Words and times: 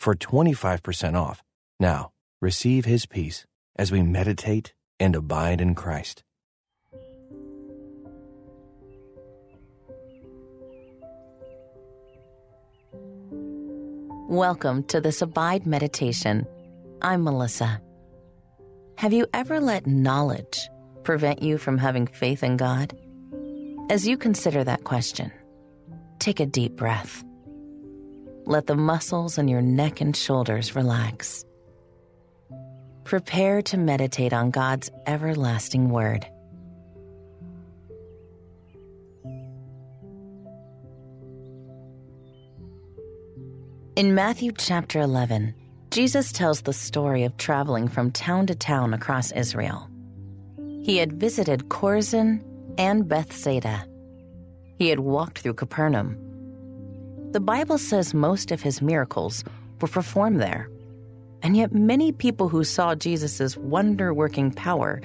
for 0.00 0.14
25% 0.14 1.14
off. 1.14 1.42
Now, 1.78 2.10
receive 2.40 2.86
his 2.86 3.06
peace 3.06 3.44
as 3.76 3.92
we 3.92 4.02
meditate 4.02 4.72
and 4.98 5.14
abide 5.14 5.60
in 5.60 5.74
Christ. 5.74 6.24
Welcome 14.28 14.84
to 14.84 15.00
this 15.00 15.22
Abide 15.22 15.66
Meditation. 15.66 16.46
I'm 17.02 17.24
Melissa. 17.24 17.82
Have 18.96 19.12
you 19.12 19.26
ever 19.34 19.60
let 19.60 19.86
knowledge 19.86 20.68
prevent 21.02 21.42
you 21.42 21.58
from 21.58 21.78
having 21.78 22.06
faith 22.06 22.42
in 22.42 22.56
God? 22.56 22.96
As 23.90 24.06
you 24.06 24.16
consider 24.16 24.62
that 24.64 24.84
question, 24.84 25.32
take 26.20 26.38
a 26.38 26.46
deep 26.46 26.76
breath 26.76 27.24
let 28.46 28.66
the 28.66 28.76
muscles 28.76 29.38
in 29.38 29.48
your 29.48 29.62
neck 29.62 30.00
and 30.00 30.16
shoulders 30.16 30.74
relax. 30.74 31.44
Prepare 33.04 33.62
to 33.62 33.76
meditate 33.76 34.32
on 34.32 34.50
God's 34.50 34.90
everlasting 35.06 35.90
word. 35.90 36.26
In 43.96 44.14
Matthew 44.14 44.52
chapter 44.52 45.00
11, 45.00 45.54
Jesus 45.90 46.32
tells 46.32 46.62
the 46.62 46.72
story 46.72 47.24
of 47.24 47.36
traveling 47.36 47.88
from 47.88 48.12
town 48.12 48.46
to 48.46 48.54
town 48.54 48.94
across 48.94 49.32
Israel. 49.32 49.88
He 50.82 50.96
had 50.96 51.12
visited 51.12 51.68
Chorazin 51.68 52.42
and 52.78 53.08
Bethsaida. 53.08 53.84
He 54.78 54.88
had 54.88 55.00
walked 55.00 55.40
through 55.40 55.54
Capernaum 55.54 56.29
the 57.32 57.40
Bible 57.40 57.78
says 57.78 58.12
most 58.12 58.50
of 58.50 58.60
his 58.60 58.82
miracles 58.82 59.44
were 59.80 59.88
performed 59.88 60.40
there. 60.40 60.68
And 61.42 61.56
yet, 61.56 61.72
many 61.72 62.12
people 62.12 62.48
who 62.48 62.64
saw 62.64 62.94
Jesus' 62.94 63.56
wonder 63.56 64.12
working 64.12 64.50
power 64.50 65.00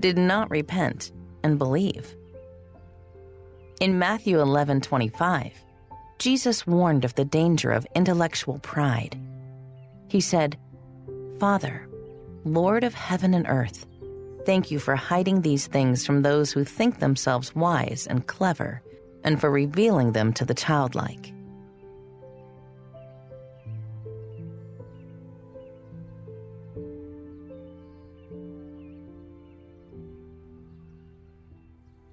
did 0.00 0.16
not 0.16 0.50
repent 0.50 1.12
and 1.42 1.58
believe. 1.58 2.14
In 3.80 3.98
Matthew 3.98 4.40
11 4.40 4.80
25, 4.80 5.52
Jesus 6.18 6.66
warned 6.66 7.04
of 7.04 7.14
the 7.16 7.24
danger 7.24 7.70
of 7.70 7.86
intellectual 7.94 8.58
pride. 8.60 9.18
He 10.08 10.20
said, 10.20 10.56
Father, 11.38 11.88
Lord 12.44 12.84
of 12.84 12.94
heaven 12.94 13.34
and 13.34 13.46
earth, 13.48 13.84
thank 14.46 14.70
you 14.70 14.78
for 14.78 14.94
hiding 14.94 15.42
these 15.42 15.66
things 15.66 16.06
from 16.06 16.22
those 16.22 16.52
who 16.52 16.64
think 16.64 17.00
themselves 17.00 17.54
wise 17.54 18.06
and 18.06 18.26
clever 18.26 18.80
and 19.26 19.40
for 19.40 19.50
revealing 19.50 20.12
them 20.12 20.32
to 20.32 20.44
the 20.44 20.54
childlike. 20.54 21.32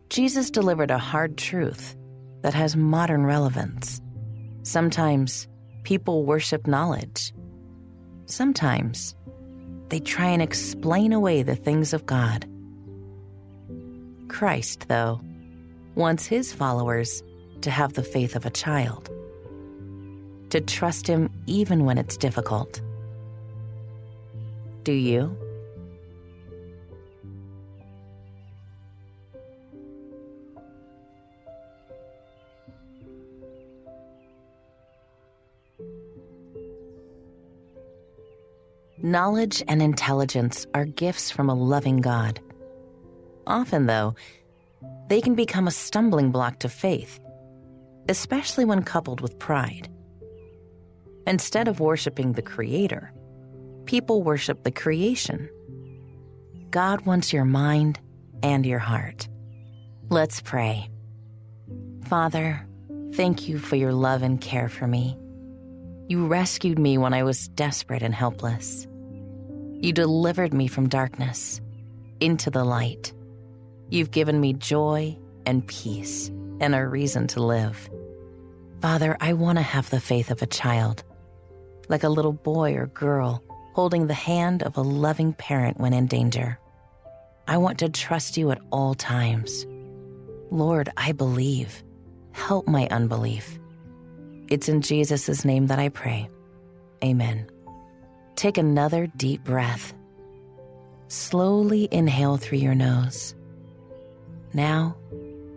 Jesus 0.09 0.51
delivered 0.51 0.91
a 0.91 0.97
hard 0.97 1.37
truth 1.37 1.95
that 2.41 2.53
has 2.53 2.75
modern 2.75 3.25
relevance. 3.25 4.01
Sometimes 4.61 5.47
people 5.83 6.23
worship 6.25 6.67
knowledge. 6.67 7.33
Sometimes 8.25 9.15
they 9.89 9.99
try 9.99 10.27
and 10.27 10.41
explain 10.41 11.13
away 11.13 11.41
the 11.41 11.55
things 11.55 11.93
of 11.93 12.05
God. 12.05 12.47
Christ, 14.27 14.87
though, 14.87 15.19
wants 15.95 16.25
his 16.25 16.51
followers 16.51 17.23
to 17.61 17.71
have 17.71 17.93
the 17.93 18.03
faith 18.03 18.35
of 18.35 18.45
a 18.45 18.49
child, 18.49 19.09
to 20.49 20.61
trust 20.61 21.07
him 21.07 21.29
even 21.47 21.85
when 21.85 21.97
it's 21.97 22.17
difficult. 22.17 22.81
Do 24.83 24.93
you? 24.93 25.35
Knowledge 39.05 39.61
and 39.67 39.81
intelligence 39.81 40.65
are 40.73 40.85
gifts 40.85 41.29
from 41.29 41.49
a 41.49 41.53
loving 41.53 41.97
God. 41.97 42.39
Often, 43.45 43.87
though, 43.87 44.15
they 45.13 45.21
can 45.21 45.35
become 45.35 45.67
a 45.67 45.71
stumbling 45.85 46.31
block 46.31 46.57
to 46.57 46.67
faith, 46.67 47.19
especially 48.09 48.65
when 48.65 48.81
coupled 48.81 49.21
with 49.21 49.37
pride. 49.37 49.87
Instead 51.27 51.67
of 51.67 51.79
worshiping 51.79 52.33
the 52.33 52.41
Creator, 52.41 53.13
people 53.85 54.23
worship 54.23 54.63
the 54.63 54.71
creation. 54.71 55.47
God 56.71 57.05
wants 57.05 57.31
your 57.31 57.45
mind 57.45 57.99
and 58.41 58.65
your 58.65 58.79
heart. 58.79 59.29
Let's 60.09 60.41
pray. 60.41 60.89
Father, 62.05 62.67
thank 63.13 63.47
you 63.47 63.59
for 63.59 63.75
your 63.75 63.93
love 63.93 64.23
and 64.23 64.41
care 64.41 64.67
for 64.67 64.87
me. 64.87 65.15
You 66.07 66.25
rescued 66.25 66.79
me 66.79 66.97
when 66.97 67.13
I 67.13 67.21
was 67.21 67.49
desperate 67.49 68.01
and 68.01 68.15
helpless. 68.15 68.87
You 69.73 69.93
delivered 69.93 70.55
me 70.55 70.65
from 70.65 70.89
darkness 70.89 71.61
into 72.19 72.49
the 72.49 72.63
light. 72.63 73.13
You've 73.93 74.09
given 74.09 74.41
me 74.41 74.53
joy 74.53 75.15
and 75.45 75.67
peace 75.67 76.31
and 76.59 76.73
a 76.73 76.83
reason 76.83 77.27
to 77.27 77.43
live. 77.43 77.91
Father, 78.81 79.15
I 79.21 79.33
want 79.33 79.59
to 79.59 79.61
have 79.61 79.87
the 79.91 79.99
faith 79.99 80.31
of 80.31 80.41
a 80.41 80.47
child, 80.47 81.03
like 81.89 82.01
a 82.01 82.09
little 82.09 82.33
boy 82.33 82.73
or 82.73 82.87
girl 82.87 83.43
holding 83.75 84.07
the 84.07 84.15
hand 84.15 84.63
of 84.63 84.77
a 84.77 84.81
loving 84.81 85.31
parent 85.33 85.79
when 85.79 85.93
in 85.93 86.07
danger. 86.07 86.57
I 87.47 87.57
want 87.57 87.77
to 87.79 87.89
trust 87.89 88.35
you 88.35 88.49
at 88.49 88.61
all 88.71 88.95
times. 88.95 89.67
Lord, 90.49 90.89
I 90.97 91.11
believe. 91.11 91.83
Help 92.31 92.67
my 92.67 92.87
unbelief. 92.87 93.59
It's 94.49 94.69
in 94.69 94.81
Jesus' 94.81 95.45
name 95.45 95.67
that 95.67 95.77
I 95.77 95.89
pray. 95.89 96.27
Amen. 97.03 97.47
Take 98.37 98.57
another 98.57 99.05
deep 99.05 99.43
breath. 99.43 99.93
Slowly 101.09 101.87
inhale 101.91 102.37
through 102.37 102.57
your 102.57 102.73
nose. 102.73 103.35
Now, 104.53 104.95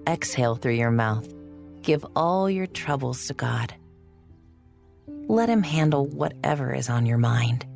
exhale 0.06 0.54
through 0.56 0.74
your 0.74 0.90
mouth. 0.90 1.28
Give 1.82 2.04
all 2.14 2.48
your 2.48 2.66
troubles 2.66 3.26
to 3.26 3.34
God. 3.34 3.74
Let 5.28 5.48
Him 5.48 5.62
handle 5.62 6.06
whatever 6.06 6.72
is 6.72 6.88
on 6.88 7.06
your 7.06 7.18
mind. 7.18 7.66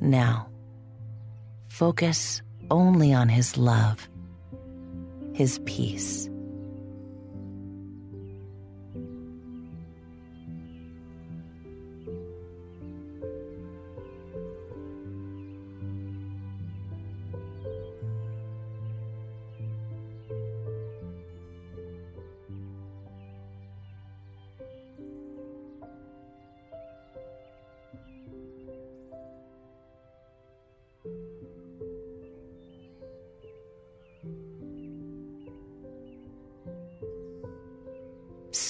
Now, 0.00 0.48
focus 1.68 2.40
only 2.70 3.12
on 3.12 3.28
His 3.28 3.58
love, 3.58 4.08
His 5.34 5.60
peace. 5.66 6.29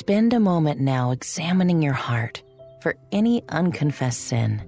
Spend 0.01 0.33
a 0.33 0.41
moment 0.41 0.81
now 0.81 1.11
examining 1.11 1.83
your 1.83 1.93
heart 1.93 2.43
for 2.81 2.97
any 3.13 3.43
unconfessed 3.51 4.29
sin. 4.29 4.63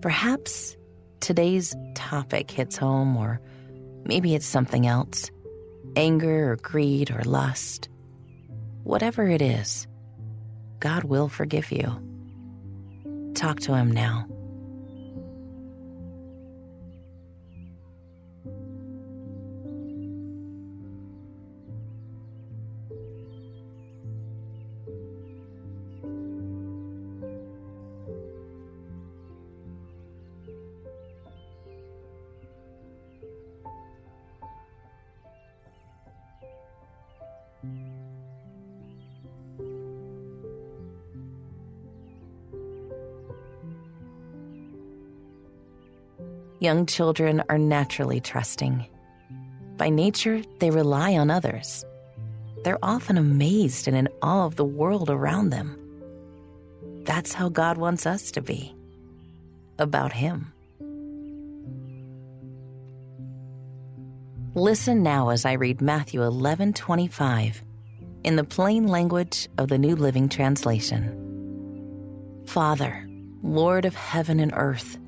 Perhaps 0.00 0.78
today's 1.20 1.76
topic 1.94 2.50
hits 2.50 2.78
home, 2.78 3.18
or 3.18 3.38
maybe 4.06 4.34
it's 4.34 4.46
something 4.46 4.86
else 4.86 5.30
anger 5.94 6.52
or 6.52 6.56
greed 6.56 7.10
or 7.10 7.22
lust. 7.24 7.90
Whatever 8.84 9.28
it 9.28 9.42
is, 9.42 9.86
God 10.78 11.04
will 11.04 11.28
forgive 11.28 11.70
you. 11.70 12.00
talk 13.34 13.60
to 13.60 13.74
Him 13.74 13.90
now. 13.90 14.26
Young 46.60 46.84
children 46.84 47.42
are 47.48 47.56
naturally 47.56 48.20
trusting. 48.20 48.86
By 49.78 49.88
nature, 49.88 50.42
they 50.58 50.70
rely 50.70 51.16
on 51.16 51.30
others. 51.30 51.86
They're 52.64 52.78
often 52.82 53.16
amazed 53.16 53.88
and 53.88 53.96
in 53.96 54.08
awe 54.20 54.44
of 54.44 54.56
the 54.56 54.64
world 54.64 55.08
around 55.08 55.48
them. 55.48 55.74
That's 57.04 57.32
how 57.32 57.48
God 57.48 57.78
wants 57.78 58.04
us 58.04 58.30
to 58.32 58.42
be 58.42 58.74
about 59.78 60.12
Him. 60.12 60.52
Listen 64.54 65.02
now 65.02 65.30
as 65.30 65.46
I 65.46 65.52
read 65.52 65.80
Matthew 65.80 66.20
11:25 66.20 67.62
in 68.22 68.36
the 68.36 68.44
plain 68.44 68.86
language 68.86 69.48
of 69.56 69.68
the 69.68 69.78
New 69.78 69.96
Living 69.96 70.28
Translation. 70.28 71.16
Father, 72.44 73.08
Lord 73.42 73.86
of 73.86 73.94
heaven 73.94 74.40
and 74.40 74.52
earth, 74.54 74.98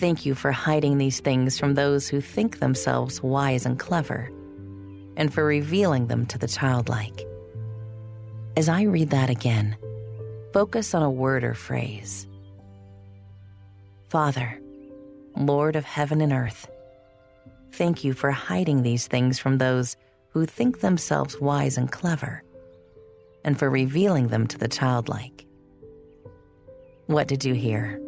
Thank 0.00 0.26
you 0.26 0.34
for 0.34 0.50
hiding 0.50 0.98
these 0.98 1.20
things 1.20 1.56
from 1.56 1.74
those 1.74 2.08
who 2.08 2.20
think 2.20 2.58
themselves 2.58 3.22
wise 3.22 3.64
and 3.64 3.78
clever, 3.78 4.28
and 5.16 5.32
for 5.32 5.44
revealing 5.44 6.08
them 6.08 6.26
to 6.26 6.36
the 6.36 6.48
childlike. 6.48 7.24
As 8.56 8.68
I 8.68 8.82
read 8.82 9.10
that 9.10 9.30
again, 9.30 9.76
focus 10.52 10.94
on 10.94 11.04
a 11.04 11.10
word 11.10 11.44
or 11.44 11.54
phrase. 11.54 12.26
Father, 14.08 14.60
Lord 15.36 15.76
of 15.76 15.84
heaven 15.84 16.20
and 16.20 16.32
earth, 16.32 16.68
thank 17.72 18.02
you 18.02 18.14
for 18.14 18.32
hiding 18.32 18.82
these 18.82 19.06
things 19.06 19.38
from 19.38 19.58
those 19.58 19.96
who 20.30 20.44
think 20.44 20.80
themselves 20.80 21.40
wise 21.40 21.78
and 21.78 21.90
clever, 21.90 22.42
and 23.44 23.56
for 23.56 23.70
revealing 23.70 24.26
them 24.26 24.48
to 24.48 24.58
the 24.58 24.68
childlike. 24.68 25.46
What 27.06 27.28
did 27.28 27.44
you 27.44 27.54
hear? 27.54 28.00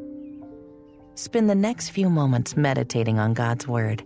Spend 1.16 1.48
the 1.48 1.54
next 1.54 1.88
few 1.88 2.10
moments 2.10 2.58
meditating 2.58 3.18
on 3.18 3.32
God's 3.32 3.66
Word. 3.66 4.04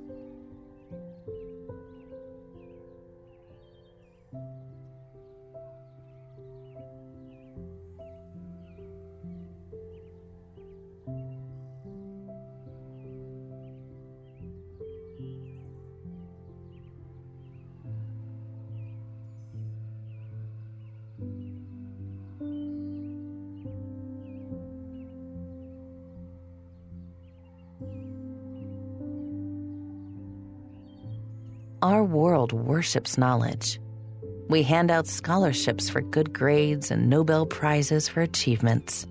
Our 31.91 32.05
world 32.05 32.53
worships 32.53 33.19
knowledge. 33.19 33.81
We 34.49 34.63
hand 34.63 34.93
out 34.93 35.09
scholarships 35.09 35.91
for 35.91 36.01
good 36.01 36.33
grades 36.33 36.93
and 36.93 37.11
Nobel 37.11 37.47
Prizes 37.47 38.07
for 38.07 38.21
achievements. 38.21 39.09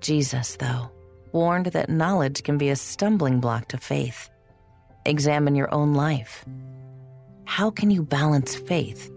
Jesus, 0.00 0.56
though, 0.56 0.90
warned 1.30 1.66
that 1.66 1.90
knowledge 1.90 2.42
can 2.42 2.58
be 2.58 2.70
a 2.70 2.74
stumbling 2.74 3.38
block 3.38 3.68
to 3.68 3.78
faith. 3.78 4.28
Examine 5.06 5.54
your 5.54 5.72
own 5.72 5.94
life. 5.94 6.44
How 7.44 7.70
can 7.70 7.92
you 7.92 8.02
balance 8.02 8.56
faith 8.56 9.08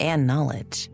and 0.00 0.26
knowledge? 0.26 0.90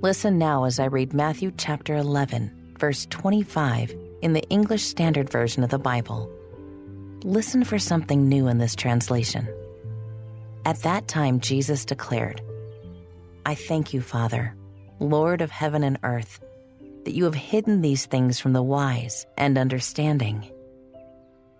Listen 0.00 0.38
now 0.38 0.62
as 0.62 0.78
I 0.78 0.84
read 0.84 1.12
Matthew 1.12 1.50
chapter 1.58 1.96
11, 1.96 2.76
verse 2.78 3.04
25 3.06 3.92
in 4.22 4.32
the 4.32 4.48
English 4.48 4.84
Standard 4.84 5.28
Version 5.28 5.64
of 5.64 5.70
the 5.70 5.78
Bible. 5.80 6.30
Listen 7.24 7.64
for 7.64 7.80
something 7.80 8.28
new 8.28 8.46
in 8.46 8.58
this 8.58 8.76
translation. 8.76 9.48
At 10.64 10.82
that 10.82 11.08
time, 11.08 11.40
Jesus 11.40 11.84
declared, 11.84 12.40
I 13.44 13.56
thank 13.56 13.92
you, 13.92 14.00
Father, 14.00 14.54
Lord 15.00 15.40
of 15.40 15.50
heaven 15.50 15.82
and 15.82 15.98
earth, 16.04 16.38
that 17.04 17.14
you 17.14 17.24
have 17.24 17.34
hidden 17.34 17.80
these 17.80 18.06
things 18.06 18.38
from 18.38 18.52
the 18.52 18.62
wise 18.62 19.26
and 19.36 19.58
understanding 19.58 20.48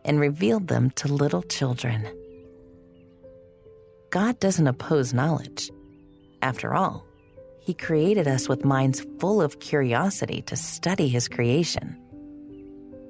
and 0.05 0.21
revealed 0.21 0.69
them 0.69 0.91
to 0.91 1.13
little 1.13 1.43
children. 1.43 2.07
God 4.11 4.39
doesn't 4.39 4.69
oppose 4.69 5.13
knowledge. 5.13 5.73
After 6.41 6.73
all, 6.73 7.08
he 7.69 7.75
created 7.75 8.27
us 8.27 8.49
with 8.49 8.65
minds 8.65 9.05
full 9.19 9.43
of 9.43 9.61
curiosity 9.61 10.41
to 10.41 10.57
study 10.57 11.07
His 11.07 11.29
creation, 11.29 11.99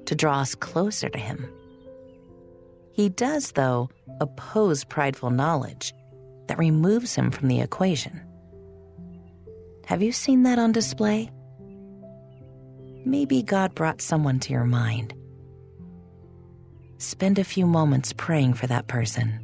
to 0.05 0.13
draw 0.13 0.41
us 0.41 0.53
closer 0.53 1.07
to 1.07 1.17
Him. 1.17 1.49
He 2.91 3.07
does, 3.07 3.53
though, 3.53 3.87
oppose 4.19 4.83
prideful 4.83 5.29
knowledge 5.29 5.93
that 6.49 6.57
removes 6.57 7.15
Him 7.15 7.31
from 7.31 7.47
the 7.47 7.61
equation. 7.61 8.21
Have 9.85 10.03
you 10.03 10.11
seen 10.11 10.43
that 10.43 10.59
on 10.59 10.73
display? 10.73 11.31
Maybe 13.05 13.41
God 13.41 13.73
brought 13.73 14.01
someone 14.01 14.41
to 14.41 14.51
your 14.51 14.65
mind. 14.65 15.13
Spend 16.97 17.39
a 17.39 17.45
few 17.45 17.65
moments 17.65 18.11
praying 18.11 18.55
for 18.55 18.67
that 18.67 18.87
person. 18.87 19.39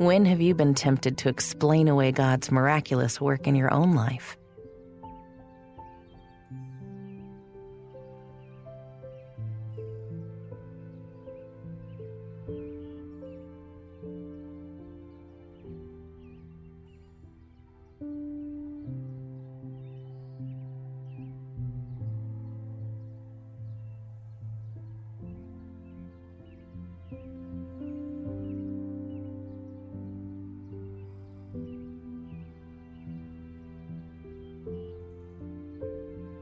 When 0.00 0.24
have 0.24 0.40
you 0.40 0.54
been 0.54 0.72
tempted 0.72 1.18
to 1.18 1.28
explain 1.28 1.86
away 1.86 2.10
God's 2.10 2.50
miraculous 2.50 3.20
work 3.20 3.46
in 3.46 3.54
your 3.54 3.70
own 3.70 3.92
life? 3.92 4.38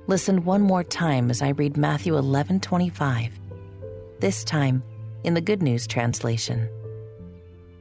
Listen 0.09 0.47
one 0.47 0.63
more 0.63 0.83
time 0.83 1.31
as 1.31 1.43
I 1.43 1.51
read 1.51 1.77
Matthew 1.77 2.17
11:25. 2.17 3.31
This 4.21 4.43
time 4.43 4.83
in 5.23 5.35
the 5.35 5.43
Good 5.43 5.63
News 5.63 5.87
translation. 5.87 6.67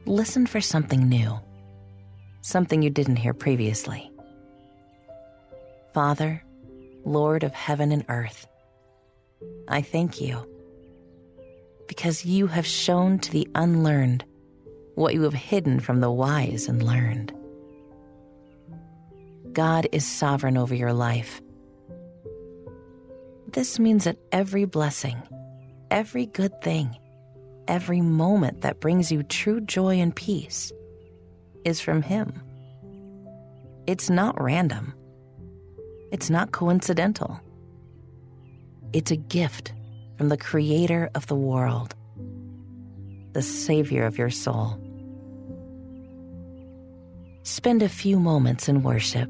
Listen 0.06 0.46
for 0.46 0.60
something 0.60 1.08
new. 1.08 1.40
Something 2.42 2.82
you 2.82 2.90
didn't 2.90 3.16
hear 3.16 3.34
previously. 3.34 4.12
Father, 5.94 6.44
Lord 7.06 7.44
of 7.44 7.54
heaven 7.54 7.94
and 7.94 8.04
earth, 8.10 8.46
I 9.70 9.82
thank 9.82 10.20
you 10.20 10.46
because 11.88 12.26
you 12.26 12.48
have 12.48 12.68
shown 12.68 13.20
to 13.20 13.32
the 13.32 13.48
unlearned 13.56 14.26
what 14.96 15.14
you 15.14 15.22
have 15.22 15.34
hidden 15.34 15.80
from 15.80 16.02
the 16.02 16.12
wise 16.12 16.68
and 16.68 16.84
learned. 16.84 17.34
God 19.54 19.88
is 19.94 20.06
sovereign 20.06 20.58
over 20.58 20.76
your 20.76 20.92
life. 20.92 21.42
This 23.48 23.80
means 23.80 24.04
that 24.04 24.18
every 24.32 24.66
blessing, 24.66 25.16
every 25.90 26.26
good 26.26 26.62
thing, 26.62 26.98
every 27.68 28.02
moment 28.02 28.62
that 28.62 28.82
brings 28.82 29.12
you 29.12 29.24
true 29.24 29.62
joy 29.62 30.00
and 30.00 30.16
peace 30.16 30.72
is 31.64 31.80
from 31.80 32.02
Him. 32.02 32.42
It's 33.88 34.10
not 34.10 34.42
random, 34.42 34.94
it's 36.12 36.30
not 36.30 36.52
coincidental. 36.52 37.40
It's 38.94 39.12
a 39.12 39.18
gift 39.18 39.74
from 40.18 40.30
the 40.30 40.38
Creator 40.38 41.10
of 41.14 41.28
the 41.28 41.36
world, 41.36 41.94
the 43.34 43.42
Savior 43.42 44.06
of 44.06 44.18
your 44.18 44.30
soul. 44.30 44.82
Spend 47.44 47.82
a 47.82 47.90
few 47.90 48.20
moments 48.20 48.68
in 48.68 48.84
worship 48.84 49.30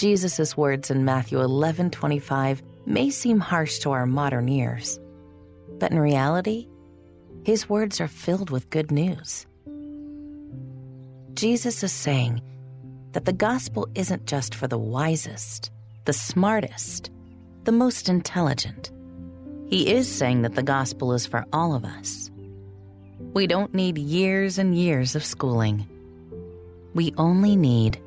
Jesus' 0.00 0.56
words 0.56 0.90
in 0.90 1.04
Matthew 1.04 1.38
11:25 1.42 2.62
may 2.86 3.10
seem 3.10 3.38
harsh 3.38 3.80
to 3.80 3.90
our 3.90 4.06
modern 4.06 4.48
ears, 4.48 4.98
but 5.78 5.92
in 5.92 5.98
reality, 5.98 6.66
his 7.44 7.68
words 7.68 8.00
are 8.00 8.08
filled 8.08 8.48
with 8.48 8.70
good 8.70 8.90
news. 8.90 9.46
Jesus 11.34 11.82
is 11.82 11.92
saying 11.92 12.40
that 13.12 13.26
the 13.26 13.34
gospel 13.34 13.88
isn't 13.94 14.24
just 14.24 14.54
for 14.54 14.66
the 14.66 14.78
wisest, 14.78 15.70
the 16.06 16.14
smartest, 16.14 17.10
the 17.64 17.72
most 17.72 18.08
intelligent. 18.08 18.90
He 19.66 19.92
is 19.92 20.08
saying 20.10 20.40
that 20.42 20.54
the 20.54 20.62
gospel 20.62 21.12
is 21.12 21.26
for 21.26 21.44
all 21.52 21.74
of 21.74 21.84
us. 21.84 22.30
We 23.34 23.46
don't 23.46 23.74
need 23.74 23.98
years 23.98 24.56
and 24.56 24.74
years 24.74 25.14
of 25.14 25.22
schooling. 25.22 25.86
We 26.94 27.12
only 27.18 27.54
need 27.54 28.00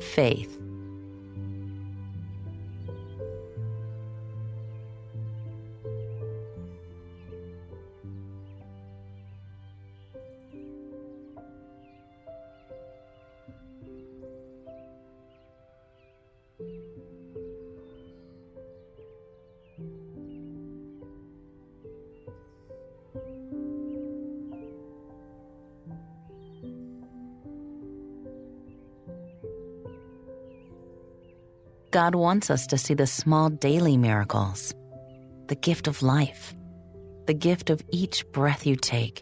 faith. 0.00 0.59
God 31.90 32.14
wants 32.14 32.50
us 32.50 32.68
to 32.68 32.78
see 32.78 32.94
the 32.94 33.06
small 33.06 33.50
daily 33.50 33.96
miracles, 33.96 34.72
the 35.48 35.56
gift 35.56 35.88
of 35.88 36.02
life, 36.02 36.54
the 37.26 37.34
gift 37.34 37.68
of 37.68 37.82
each 37.90 38.24
breath 38.30 38.64
you 38.64 38.76
take, 38.76 39.20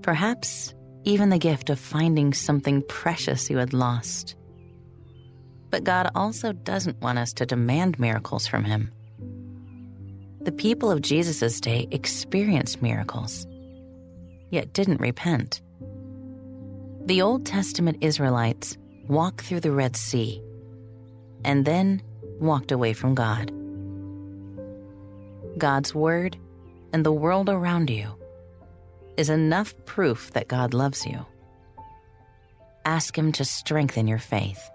perhaps 0.00 0.72
even 1.02 1.30
the 1.30 1.38
gift 1.38 1.70
of 1.70 1.80
finding 1.80 2.32
something 2.32 2.80
precious 2.82 3.50
you 3.50 3.58
had 3.58 3.72
lost. 3.72 4.36
But 5.70 5.82
God 5.82 6.12
also 6.14 6.52
doesn't 6.52 7.00
want 7.00 7.18
us 7.18 7.32
to 7.34 7.46
demand 7.46 7.98
miracles 7.98 8.46
from 8.46 8.62
Him. 8.62 8.92
The 10.42 10.52
people 10.52 10.92
of 10.92 11.02
Jesus' 11.02 11.60
day 11.60 11.88
experienced 11.90 12.82
miracles, 12.82 13.48
yet 14.50 14.72
didn't 14.72 15.00
repent. 15.00 15.60
The 17.06 17.20
Old 17.20 17.44
Testament 17.44 17.98
Israelites 18.00 18.78
walked 19.08 19.40
through 19.40 19.60
the 19.60 19.72
Red 19.72 19.96
Sea 19.96 20.40
and 21.44 21.64
then 21.64 22.02
walked 22.40 22.72
away 22.72 22.92
from 22.92 23.14
God. 23.14 23.52
God's 25.58 25.94
Word 25.94 26.36
and 26.92 27.04
the 27.04 27.12
world 27.12 27.48
around 27.48 27.90
you 27.90 28.08
is 29.16 29.30
enough 29.30 29.74
proof 29.84 30.32
that 30.32 30.48
God 30.48 30.74
loves 30.74 31.06
you. 31.06 31.24
Ask 32.84 33.16
Him 33.16 33.32
to 33.32 33.44
strengthen 33.44 34.08
your 34.08 34.18
faith. 34.18 34.70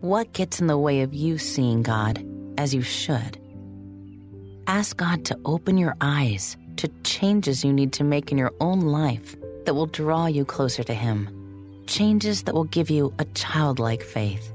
What 0.00 0.32
gets 0.32 0.62
in 0.62 0.66
the 0.66 0.78
way 0.78 1.02
of 1.02 1.12
you 1.12 1.36
seeing 1.36 1.82
God 1.82 2.24
as 2.56 2.72
you 2.72 2.80
should? 2.80 3.38
Ask 4.66 4.96
God 4.96 5.26
to 5.26 5.38
open 5.44 5.76
your 5.76 5.94
eyes 6.00 6.56
to 6.76 6.88
changes 7.04 7.62
you 7.62 7.70
need 7.70 7.92
to 7.92 8.04
make 8.04 8.32
in 8.32 8.38
your 8.38 8.54
own 8.60 8.80
life 8.80 9.36
that 9.66 9.74
will 9.74 9.84
draw 9.84 10.24
you 10.24 10.46
closer 10.46 10.82
to 10.84 10.94
Him, 10.94 11.28
changes 11.86 12.44
that 12.44 12.54
will 12.54 12.64
give 12.64 12.88
you 12.88 13.12
a 13.18 13.26
childlike 13.34 14.02
faith. 14.02 14.50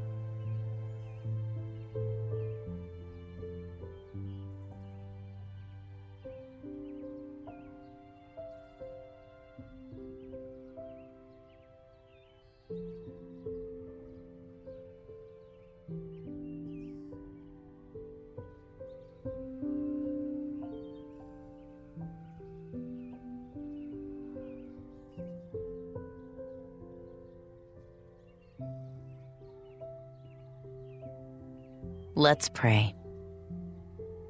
Let's 32.18 32.48
pray. 32.48 32.96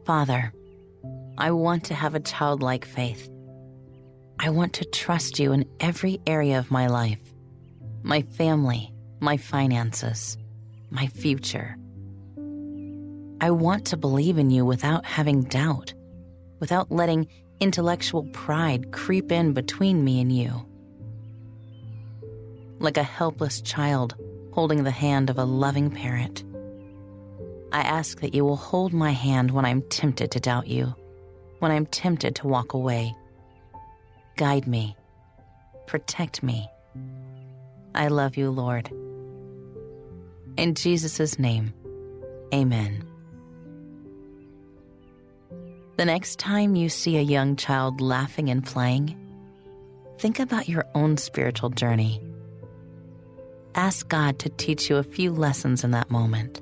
Father, 0.05 0.51
I 1.37 1.51
want 1.51 1.83
to 1.83 1.93
have 1.93 2.15
a 2.15 2.19
childlike 2.19 2.83
faith. 2.83 3.29
I 4.39 4.49
want 4.49 4.73
to 4.73 4.85
trust 4.85 5.37
you 5.37 5.51
in 5.51 5.69
every 5.79 6.19
area 6.25 6.57
of 6.57 6.71
my 6.71 6.87
life 6.87 7.19
my 8.01 8.23
family, 8.23 8.91
my 9.19 9.37
finances, 9.37 10.35
my 10.89 11.05
future. 11.05 11.77
I 13.39 13.51
want 13.51 13.85
to 13.85 13.97
believe 13.97 14.39
in 14.39 14.49
you 14.49 14.65
without 14.65 15.05
having 15.05 15.43
doubt, 15.43 15.93
without 16.59 16.91
letting 16.91 17.27
intellectual 17.59 18.23
pride 18.33 18.91
creep 18.93 19.31
in 19.31 19.53
between 19.53 20.03
me 20.03 20.21
and 20.21 20.35
you. 20.35 20.65
Like 22.79 22.97
a 22.97 23.03
helpless 23.03 23.61
child 23.61 24.15
holding 24.53 24.83
the 24.83 24.91
hand 24.91 25.29
of 25.29 25.37
a 25.37 25.45
loving 25.45 25.91
parent. 25.91 26.43
I 27.75 27.81
ask 27.81 28.21
that 28.21 28.33
you 28.33 28.45
will 28.45 28.55
hold 28.55 28.93
my 28.93 29.11
hand 29.11 29.51
when 29.51 29.65
I'm 29.65 29.81
tempted 29.81 30.31
to 30.31 30.39
doubt 30.39 30.67
you, 30.67 30.95
when 31.59 31.71
I'm 31.71 31.85
tempted 31.85 32.33
to 32.37 32.47
walk 32.47 32.71
away. 32.71 33.13
Guide 34.37 34.65
me, 34.65 34.95
protect 35.85 36.41
me. 36.41 36.69
I 37.93 38.07
love 38.07 38.37
you, 38.37 38.49
Lord. 38.49 38.89
In 40.55 40.73
Jesus' 40.73 41.37
name, 41.37 41.73
amen. 42.53 43.03
The 45.97 46.05
next 46.05 46.39
time 46.39 46.77
you 46.77 46.87
see 46.87 47.17
a 47.17 47.21
young 47.21 47.57
child 47.57 47.99
laughing 47.99 48.49
and 48.49 48.65
playing, 48.65 49.17
think 50.17 50.39
about 50.39 50.69
your 50.69 50.85
own 50.95 51.17
spiritual 51.17 51.71
journey. 51.71 52.21
Ask 53.75 54.07
God 54.07 54.39
to 54.39 54.47
teach 54.47 54.89
you 54.89 54.95
a 54.95 55.03
few 55.03 55.33
lessons 55.33 55.83
in 55.83 55.91
that 55.91 56.09
moment. 56.09 56.61